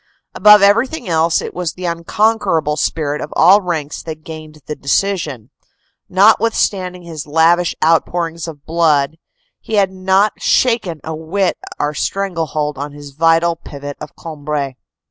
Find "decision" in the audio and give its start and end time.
4.75-5.51